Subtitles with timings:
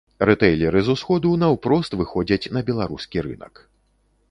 [0.27, 3.65] Рытэйлеры з усходу наўпрост выходзяць на беларускі рынак.